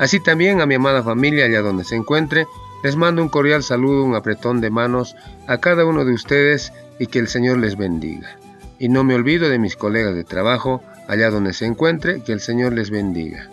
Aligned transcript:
Así 0.00 0.18
también 0.18 0.62
a 0.62 0.66
mi 0.66 0.76
amada 0.76 1.02
familia 1.02 1.44
allá 1.44 1.60
donde 1.60 1.84
se 1.84 1.94
encuentre, 1.94 2.46
les 2.82 2.96
mando 2.96 3.20
un 3.20 3.28
cordial 3.28 3.62
saludo, 3.62 4.02
un 4.02 4.14
apretón 4.14 4.62
de 4.62 4.70
manos 4.70 5.14
a 5.46 5.58
cada 5.58 5.84
uno 5.84 6.06
de 6.06 6.14
ustedes 6.14 6.72
y 6.98 7.06
que 7.06 7.18
el 7.18 7.28
Señor 7.28 7.58
les 7.58 7.76
bendiga. 7.76 8.38
Y 8.78 8.88
no 8.88 9.04
me 9.04 9.14
olvido 9.14 9.50
de 9.50 9.58
mis 9.58 9.76
colegas 9.76 10.14
de 10.14 10.24
trabajo, 10.24 10.82
allá 11.06 11.28
donde 11.28 11.52
se 11.52 11.66
encuentre, 11.66 12.22
que 12.22 12.32
el 12.32 12.40
Señor 12.40 12.72
les 12.72 12.88
bendiga. 12.88 13.50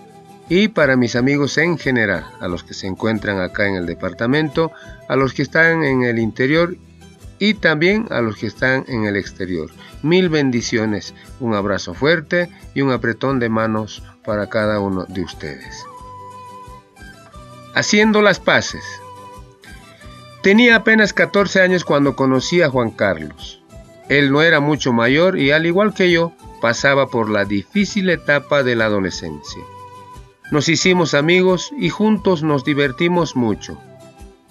Y 0.48 0.70
para 0.70 0.96
mis 0.96 1.18
amigos 1.18 1.58
en 1.58 1.78
general, 1.78 2.26
a 2.40 2.48
los 2.48 2.64
que 2.64 2.74
se 2.74 2.88
encuentran 2.88 3.42
acá 3.42 3.68
en 3.68 3.76
el 3.76 3.86
departamento, 3.86 4.72
a 5.10 5.18
los 5.18 5.34
que 5.34 5.42
están 5.42 5.84
en 5.84 6.04
el 6.04 6.18
interior 6.18 6.78
y 7.40 7.56
también 7.56 8.08
a 8.10 8.22
los 8.22 8.38
que 8.38 8.48
están 8.48 8.86
en 8.88 9.04
el 9.04 9.18
exterior. 9.18 9.70
Mil 10.02 10.30
bendiciones, 10.30 11.14
un 11.42 11.56
abrazo 11.56 11.94
fuerte 11.94 12.48
y 12.74 12.84
un 12.84 12.92
apretón 12.92 13.38
de 13.40 13.50
manos 13.50 14.02
para 14.24 14.48
cada 14.48 14.80
uno 14.80 15.04
de 15.10 15.24
ustedes 15.24 15.86
haciendo 17.74 18.22
las 18.22 18.40
paces. 18.40 18.84
Tenía 20.42 20.78
apenas 20.78 21.14
14 21.14 21.62
años 21.62 21.84
cuando 21.84 22.16
conocí 22.16 22.62
a 22.62 22.70
Juan 22.70 22.92
Carlos. 22.92 23.62
Él 24.10 24.32
no 24.32 24.42
era 24.42 24.60
mucho 24.60 24.94
mayor 24.94 25.38
y 25.38 25.52
al 25.52 25.66
igual 25.66 25.94
que 25.94 26.12
yo, 26.12 26.34
pasaba 26.62 27.08
por 27.08 27.30
la 27.30 27.46
difícil 27.46 28.10
etapa 28.10 28.64
de 28.64 28.76
la 28.76 28.86
adolescencia. 28.86 29.64
Nos 30.52 30.70
hicimos 30.70 31.14
amigos 31.14 31.72
y 31.78 31.90
juntos 31.90 32.42
nos 32.42 32.64
divertimos 32.64 33.36
mucho. 33.36 33.78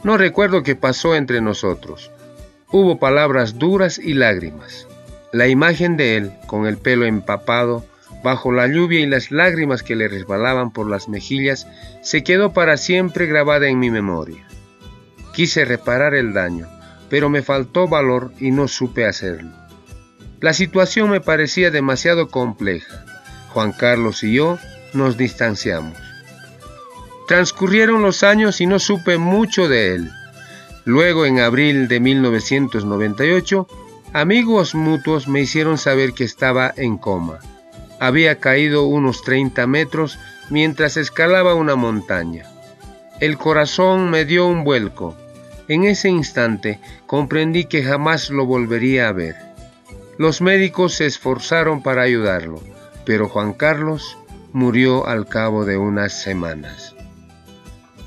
No 0.03 0.19
recuerdo 0.19 0.63
qué 0.63 0.77
pasó 0.77 1.15
entre 1.15 1.41
nosotros. 1.41 2.11
Hubo 2.71 2.99
palabras 2.99 3.59
duras 3.59 3.99
y 3.99 4.13
lágrimas. 4.13 4.87
La 5.33 5.49
imagen 5.49 5.97
de 5.97 6.17
él, 6.17 6.33
con 6.47 6.67
el 6.67 6.77
pelo 6.77 7.07
empapado, 7.07 7.85
bajo 8.23 8.53
la 8.53 8.67
lluvia 8.67 9.01
y 9.01 9.07
las 9.07 9.31
lágrimas 9.31 9.83
que 9.83 9.97
le 9.97 10.09
resbalaban 10.09 10.71
por 10.71 10.89
las 10.89 11.09
mejillas, 11.09 11.67
se 12.03 12.25
quedó 12.25 12.53
para 12.53 12.77
siempre 12.77 13.27
grabada 13.27 13.69
en 13.69 13.79
mi 13.79 13.91
memoria. 13.91 14.47
Quise 15.33 15.65
reparar 15.65 16.15
el 16.15 16.33
daño, 16.33 16.69
pero 17.09 17.29
me 17.29 17.43
faltó 17.43 17.89
valor 17.89 18.33
y 18.41 18.51
no 18.51 18.69
supe 18.69 19.07
hacerlo. 19.07 19.53
La 20.41 20.53
situación 20.53 21.11
me 21.11 21.21
parecía 21.21 21.71
demasiado 21.71 22.29
compleja. 22.29 23.05
Juan 23.51 23.73
Carlos 23.73 24.23
y 24.23 24.35
yo 24.35 24.59
nos 24.93 25.17
distanciamos. 25.17 25.97
Transcurrieron 27.27 28.03
los 28.03 28.23
años 28.23 28.61
y 28.61 28.67
no 28.67 28.79
supe 28.79 29.19
mucho 29.19 29.69
de 29.69 29.95
él. 29.95 30.11
Luego, 30.85 31.27
en 31.27 31.41
abril 31.41 31.89
de 31.89 31.99
1998, 32.01 33.67
amigos 34.13 34.75
mutuos 34.75 35.27
me 35.27 35.41
hicieron 35.41 35.79
saber 35.79 36.13
que 36.13 36.25
estaba 36.25 36.73
en 36.77 36.99
coma. 36.99 37.41
Había 37.99 38.39
caído 38.39 38.85
unos 38.87 39.23
30 39.23 39.67
metros 39.67 40.19
mientras 40.51 40.97
escalaba 40.97 41.55
una 41.55 41.77
montaña. 41.77 42.45
El 43.21 43.39
corazón 43.39 44.11
me 44.11 44.25
dio 44.25 44.47
un 44.47 44.65
vuelco. 44.65 45.17
En 45.69 45.85
ese 45.85 46.09
instante 46.09 46.79
comprendí 47.07 47.65
que 47.65 47.83
jamás 47.83 48.31
lo 48.31 48.45
volvería 48.47 49.09
a 49.09 49.13
ver. 49.13 49.37
Los 50.19 50.41
médicos 50.41 50.95
se 50.95 51.07
esforzaron 51.07 51.83
para 51.83 52.03
ayudarlo, 52.03 52.63
pero 53.05 53.29
Juan 53.29 53.53
Carlos 53.53 54.19
murió 54.53 55.07
al 55.07 55.27
cabo 55.27 55.65
de 55.65 55.77
unas 55.77 56.13
semanas. 56.13 56.95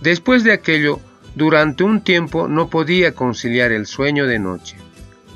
Después 0.02 0.44
de 0.44 0.54
aquello, 0.54 1.00
durante 1.36 1.84
un 1.84 2.02
tiempo 2.02 2.48
no 2.48 2.70
podía 2.70 3.14
conciliar 3.14 3.72
el 3.72 3.86
sueño 3.86 4.26
de 4.26 4.40
noche 4.40 4.78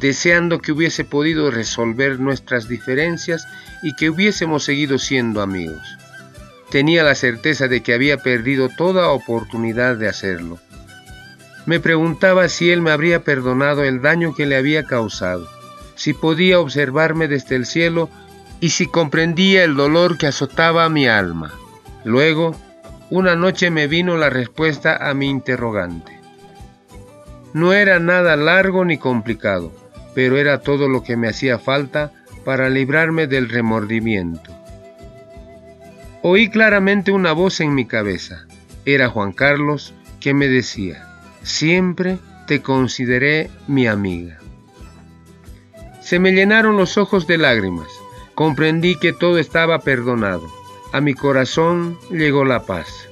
deseando 0.03 0.59
que 0.59 0.73
hubiese 0.73 1.05
podido 1.05 1.49
resolver 1.49 2.19
nuestras 2.19 2.67
diferencias 2.67 3.47
y 3.81 3.95
que 3.95 4.09
hubiésemos 4.09 4.65
seguido 4.65 4.99
siendo 4.99 5.41
amigos. 5.41 5.97
Tenía 6.69 7.03
la 7.03 7.15
certeza 7.15 7.69
de 7.69 7.81
que 7.81 7.93
había 7.93 8.17
perdido 8.17 8.67
toda 8.67 9.07
oportunidad 9.07 9.95
de 9.95 10.09
hacerlo. 10.09 10.59
Me 11.65 11.79
preguntaba 11.79 12.49
si 12.49 12.69
él 12.69 12.81
me 12.81 12.91
habría 12.91 13.23
perdonado 13.23 13.85
el 13.85 14.01
daño 14.01 14.35
que 14.35 14.45
le 14.45 14.57
había 14.57 14.83
causado, 14.83 15.47
si 15.95 16.13
podía 16.13 16.59
observarme 16.59 17.29
desde 17.29 17.55
el 17.55 17.65
cielo 17.65 18.09
y 18.59 18.71
si 18.71 18.87
comprendía 18.87 19.63
el 19.63 19.77
dolor 19.77 20.17
que 20.17 20.27
azotaba 20.27 20.89
mi 20.89 21.07
alma. 21.07 21.53
Luego, 22.03 22.57
una 23.09 23.37
noche 23.37 23.69
me 23.69 23.87
vino 23.87 24.17
la 24.17 24.29
respuesta 24.29 24.97
a 25.09 25.13
mi 25.13 25.29
interrogante. 25.29 26.19
No 27.53 27.71
era 27.71 27.99
nada 27.99 28.35
largo 28.35 28.83
ni 28.83 28.97
complicado 28.97 29.82
pero 30.15 30.37
era 30.37 30.61
todo 30.61 30.87
lo 30.87 31.03
que 31.03 31.17
me 31.17 31.27
hacía 31.27 31.59
falta 31.59 32.11
para 32.45 32.69
librarme 32.69 33.27
del 33.27 33.49
remordimiento. 33.49 34.51
Oí 36.21 36.49
claramente 36.49 37.11
una 37.11 37.33
voz 37.33 37.59
en 37.59 37.75
mi 37.75 37.85
cabeza. 37.85 38.45
Era 38.85 39.09
Juan 39.09 39.33
Carlos 39.33 39.93
que 40.19 40.33
me 40.33 40.47
decía, 40.47 41.07
siempre 41.43 42.17
te 42.47 42.61
consideré 42.61 43.49
mi 43.67 43.87
amiga. 43.87 44.39
Se 46.01 46.19
me 46.19 46.31
llenaron 46.31 46.77
los 46.77 46.97
ojos 46.97 47.27
de 47.27 47.37
lágrimas. 47.37 47.87
Comprendí 48.35 48.95
que 48.97 49.13
todo 49.13 49.37
estaba 49.37 49.79
perdonado. 49.79 50.43
A 50.91 51.01
mi 51.01 51.13
corazón 51.13 51.97
llegó 52.09 52.45
la 52.45 52.63
paz. 52.63 53.07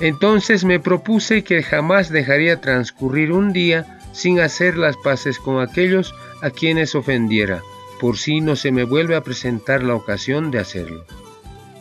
Entonces 0.00 0.64
me 0.64 0.78
propuse 0.78 1.42
que 1.42 1.62
jamás 1.62 2.10
dejaría 2.10 2.60
transcurrir 2.60 3.32
un 3.32 3.52
día 3.52 3.98
sin 4.12 4.40
hacer 4.40 4.76
las 4.76 4.96
paces 4.96 5.38
con 5.38 5.60
aquellos 5.60 6.14
a 6.42 6.50
quienes 6.50 6.94
ofendiera, 6.94 7.62
por 8.00 8.18
si 8.18 8.40
no 8.40 8.56
se 8.56 8.72
me 8.72 8.84
vuelve 8.84 9.16
a 9.16 9.22
presentar 9.22 9.82
la 9.82 9.94
ocasión 9.94 10.50
de 10.50 10.58
hacerlo. 10.58 11.04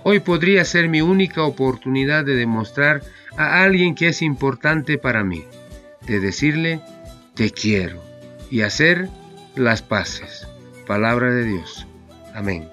Hoy 0.03 0.19
podría 0.19 0.63
ser 0.65 0.87
mi 0.87 1.01
única 1.01 1.43
oportunidad 1.43 2.25
de 2.25 2.35
demostrar 2.35 3.01
a 3.37 3.63
alguien 3.63 3.95
que 3.95 4.09
es 4.09 4.21
importante 4.21 4.97
para 4.97 5.23
mí, 5.23 5.43
de 6.05 6.19
decirle 6.19 6.79
te 7.33 7.51
quiero 7.51 8.01
y 8.49 8.61
hacer 8.61 9.09
las 9.55 9.81
paces. 9.81 10.47
Palabra 10.85 11.31
de 11.31 11.43
Dios. 11.43 11.87
Amén. 12.33 12.69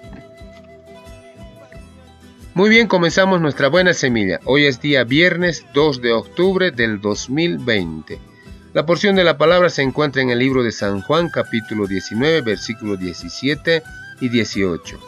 Muy 2.53 2.69
bien, 2.69 2.87
comenzamos 2.87 3.41
nuestra 3.41 3.67
buena 3.67 3.93
semilla. 3.95 4.39
Hoy 4.45 4.65
es 4.65 4.79
día 4.79 5.03
viernes 5.03 5.65
2 5.73 6.01
de 6.01 6.13
octubre 6.13 6.69
del 6.69 7.01
2020. 7.01 8.32
La 8.73 8.87
porción 8.87 9.15
de 9.15 9.23
la 9.23 9.37
palabra 9.37 9.69
se 9.69 9.83
encuentra 9.83 10.23
en 10.23 10.31
el 10.31 10.39
libro 10.39 10.63
de 10.63 10.71
San 10.71 11.01
Juan 11.01 11.29
capítulo 11.29 11.85
19 11.85 12.41
versículos 12.41 12.99
17 12.99 13.83
y 14.19 14.29
18. 14.29 14.99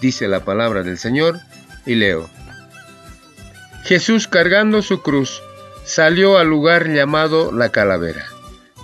Dice 0.00 0.26
la 0.26 0.40
palabra 0.40 0.82
del 0.82 0.96
Señor 0.96 1.38
y 1.84 1.96
leo. 1.96 2.30
Jesús 3.84 4.26
cargando 4.26 4.80
su 4.80 5.02
cruz 5.02 5.42
salió 5.84 6.38
al 6.38 6.48
lugar 6.48 6.88
llamado 6.88 7.52
la 7.52 7.68
calavera, 7.68 8.24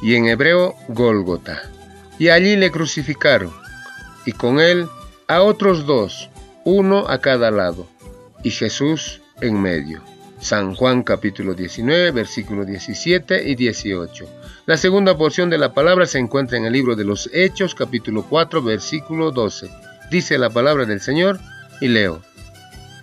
y 0.02 0.16
en 0.16 0.26
hebreo 0.26 0.75
Gólgota, 0.88 1.62
y 2.19 2.28
allí 2.28 2.56
le 2.56 2.70
crucificaron, 2.70 3.54
y 4.26 4.32
con 4.32 4.60
él 4.60 4.86
a 5.28 5.41
otros 5.41 5.86
dos, 5.86 6.28
uno 6.64 7.08
a 7.08 7.22
cada 7.22 7.50
lado, 7.50 7.86
y 8.42 8.50
Jesús 8.50 9.22
en 9.41 9.62
medio. 9.62 10.02
San 10.38 10.74
Juan 10.74 11.02
capítulo 11.02 11.55
19, 11.55 12.11
versículos 12.11 12.66
17 12.66 13.49
y 13.49 13.55
18. 13.55 14.26
La 14.66 14.76
segunda 14.76 15.16
porción 15.16 15.49
de 15.50 15.58
la 15.58 15.72
palabra 15.72 16.06
se 16.06 16.19
encuentra 16.19 16.58
en 16.58 16.66
el 16.66 16.72
libro 16.72 16.94
de 16.94 17.05
los 17.05 17.31
Hechos 17.32 17.75
capítulo 17.75 18.25
4, 18.28 18.62
versículo 18.62 19.31
12. 19.31 19.70
Dice 20.11 20.38
la 20.38 20.50
palabra 20.50 20.84
del 20.84 21.00
Señor 21.00 21.40
y 21.81 21.88
leo. 21.88 22.22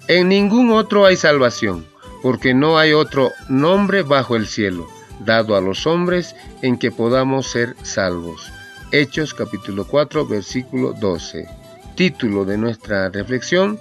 En 0.08 0.30
ningún 0.30 0.72
otro 0.72 1.06
hay 1.06 1.16
salvación, 1.16 1.86
porque 2.22 2.54
no 2.54 2.78
hay 2.78 2.94
otro 2.94 3.32
nombre 3.50 4.04
bajo 4.04 4.36
el 4.36 4.48
cielo, 4.48 4.88
dado 5.20 5.56
a 5.56 5.62
los 5.62 5.88
hombres 5.88 6.36
en 6.62 6.78
que 6.78 6.92
podamos 6.92 7.48
ser 7.48 7.76
salvos. 7.82 8.52
Hechos 8.92 9.34
capítulo 9.34 9.88
4, 9.88 10.28
versículo 10.28 10.94
12. 10.94 11.48
Título 11.96 12.46
de 12.46 12.58
nuestra 12.58 13.10
reflexión, 13.10 13.80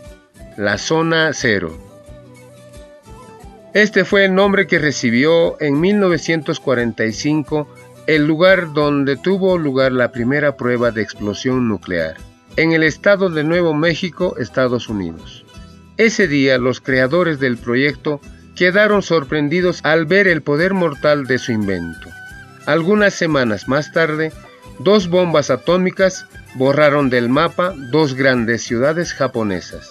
La 0.57 0.79
zona 0.79 1.33
cero. 1.35 1.92
Este 3.75 4.05
fue 4.05 4.27
el 4.27 4.35
nombre 4.35 4.67
que 4.67 4.79
recibió 4.79 5.59
en 5.59 5.81
1945 5.81 7.67
el 8.07 8.27
lugar 8.27 8.75
donde 8.75 9.17
tuvo 9.17 9.57
lugar 9.57 9.93
la 9.93 10.13
primera 10.13 10.59
prueba 10.59 10.91
de 10.91 11.01
explosión 11.01 11.69
nuclear, 11.69 12.19
en 12.57 12.73
el 12.73 12.83
estado 12.83 13.31
de 13.31 13.45
Nuevo 13.45 13.73
México, 13.73 14.37
Estados 14.39 14.91
Unidos. 14.91 15.47
Ese 15.97 16.29
día 16.29 16.59
los 16.59 16.83
creadores 16.83 17.41
del 17.41 17.57
proyecto 17.57 18.21
quedaron 18.57 19.01
sorprendidos 19.01 19.81
al 19.85 20.05
ver 20.05 20.29
el 20.29 20.43
poder 20.43 20.75
mortal 20.75 21.27
de 21.27 21.39
su 21.39 21.53
invento. 21.53 22.11
Algunas 22.67 23.15
semanas 23.15 23.69
más 23.69 23.91
tarde, 23.93 24.33
dos 24.81 25.09
bombas 25.09 25.49
atómicas 25.49 26.27
borraron 26.57 27.09
del 27.09 27.31
mapa 27.31 27.73
dos 27.91 28.15
grandes 28.15 28.65
ciudades 28.65 29.15
japonesas. 29.15 29.91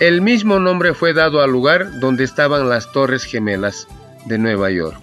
El 0.00 0.22
mismo 0.22 0.60
nombre 0.60 0.94
fue 0.94 1.12
dado 1.12 1.40
al 1.42 1.50
lugar 1.50 1.98
donde 1.98 2.22
estaban 2.22 2.68
las 2.68 2.92
Torres 2.92 3.24
Gemelas 3.24 3.88
de 4.26 4.38
Nueva 4.38 4.70
York, 4.70 4.96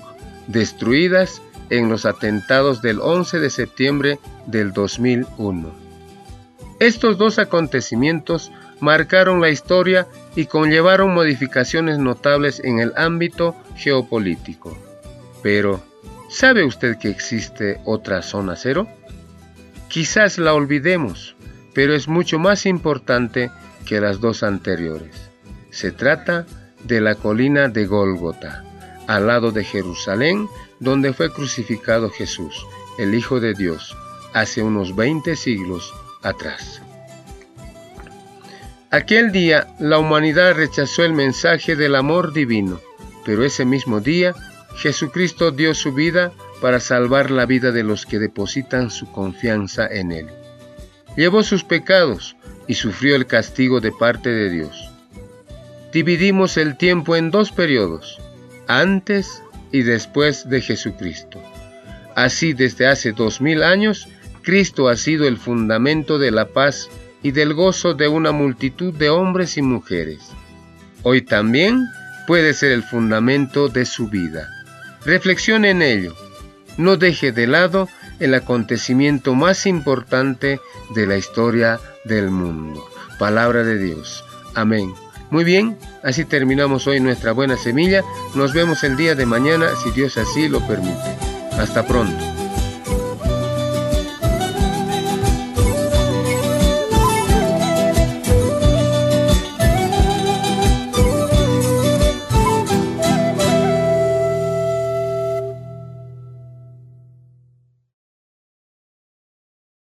destruidas 0.47 1.41
en 1.69 1.89
los 1.89 2.05
atentados 2.05 2.81
del 2.81 3.01
11 3.01 3.39
de 3.39 3.49
septiembre 3.49 4.19
del 4.45 4.71
2001. 4.71 5.69
Estos 6.79 7.17
dos 7.17 7.39
acontecimientos 7.39 8.53
marcaron 8.79 9.41
la 9.41 9.49
historia 9.49 10.07
y 10.33 10.45
conllevaron 10.45 11.13
modificaciones 11.13 11.97
notables 11.97 12.61
en 12.63 12.79
el 12.79 12.93
ámbito 12.95 13.53
geopolítico. 13.75 14.77
Pero, 15.43 15.83
¿sabe 16.29 16.63
usted 16.63 16.97
que 16.97 17.09
existe 17.09 17.81
otra 17.83 18.21
zona 18.21 18.55
cero? 18.55 18.87
Quizás 19.89 20.37
la 20.37 20.53
olvidemos, 20.53 21.35
pero 21.73 21.93
es 21.93 22.07
mucho 22.07 22.39
más 22.39 22.65
importante 22.65 23.51
que 23.85 24.01
las 24.01 24.19
dos 24.19 24.43
anteriores. 24.43 25.15
Se 25.69 25.91
trata 25.91 26.45
de 26.83 27.01
la 27.01 27.15
colina 27.15 27.67
de 27.67 27.85
Gólgota, 27.85 28.63
al 29.07 29.27
lado 29.27 29.51
de 29.51 29.63
Jerusalén, 29.63 30.47
donde 30.79 31.13
fue 31.13 31.31
crucificado 31.31 32.09
Jesús, 32.09 32.65
el 32.97 33.13
Hijo 33.13 33.39
de 33.39 33.53
Dios, 33.53 33.95
hace 34.33 34.63
unos 34.63 34.95
20 34.95 35.35
siglos 35.35 35.93
atrás. 36.21 36.81
Aquel 38.91 39.31
día 39.31 39.67
la 39.79 39.97
humanidad 39.97 40.55
rechazó 40.55 41.03
el 41.03 41.13
mensaje 41.13 41.75
del 41.75 41.95
amor 41.95 42.33
divino, 42.33 42.79
pero 43.25 43.43
ese 43.43 43.65
mismo 43.65 43.99
día 43.99 44.33
Jesucristo 44.77 45.51
dio 45.51 45.73
su 45.73 45.93
vida 45.93 46.31
para 46.61 46.79
salvar 46.79 47.31
la 47.31 47.45
vida 47.45 47.71
de 47.71 47.83
los 47.83 48.05
que 48.05 48.19
depositan 48.19 48.89
su 48.89 49.11
confianza 49.11 49.87
en 49.87 50.11
Él. 50.11 50.27
Llevó 51.15 51.43
sus 51.43 51.63
pecados 51.63 52.35
y 52.67 52.75
sufrió 52.75 53.15
el 53.15 53.25
castigo 53.25 53.79
de 53.79 53.91
parte 53.91 54.29
de 54.29 54.49
Dios. 54.49 54.89
Dividimos 55.93 56.57
el 56.57 56.77
tiempo 56.77 57.15
en 57.15 57.31
dos 57.31 57.51
periodos, 57.51 58.19
antes 58.67 59.41
y 59.71 59.83
después 59.83 60.49
de 60.49 60.61
Jesucristo. 60.61 61.41
Así 62.15 62.53
desde 62.53 62.87
hace 62.87 63.11
dos 63.11 63.41
mil 63.41 63.63
años, 63.63 64.07
Cristo 64.41 64.89
ha 64.89 64.95
sido 64.95 65.27
el 65.27 65.37
fundamento 65.37 66.19
de 66.19 66.31
la 66.31 66.47
paz 66.47 66.89
y 67.23 67.31
del 67.31 67.53
gozo 67.53 67.93
de 67.93 68.07
una 68.07 68.31
multitud 68.31 68.93
de 68.93 69.09
hombres 69.09 69.57
y 69.57 69.61
mujeres. 69.61 70.19
Hoy 71.03 71.21
también 71.21 71.85
puede 72.27 72.53
ser 72.53 72.71
el 72.71 72.83
fundamento 72.83 73.69
de 73.69 73.85
su 73.85 74.07
vida. 74.07 74.47
Reflexione 75.05 75.71
en 75.71 75.81
ello. 75.81 76.15
No 76.77 76.97
deje 76.97 77.31
de 77.31 77.47
lado 77.47 77.87
el 78.19 78.33
acontecimiento 78.33 79.33
más 79.35 79.65
importante 79.65 80.59
de 80.93 81.07
la 81.07 81.17
historia 81.17 81.79
del 82.03 82.29
mundo. 82.31 82.83
Palabra 83.19 83.63
de 83.63 83.77
Dios. 83.77 84.23
Amén. 84.55 84.93
Muy 85.31 85.43
bien, 85.43 85.77
así 86.03 86.23
terminamos 86.23 86.87
hoy 86.87 86.99
nuestra 86.99 87.31
buena 87.31 87.57
semilla. 87.57 88.03
Nos 88.35 88.53
vemos 88.53 88.83
el 88.83 88.95
día 88.95 89.15
de 89.15 89.25
mañana 89.25 89.69
si 89.83 89.91
Dios 89.91 90.17
así 90.17 90.47
lo 90.47 90.65
permite. 90.67 91.17
Hasta 91.57 91.85
pronto. 91.85 92.34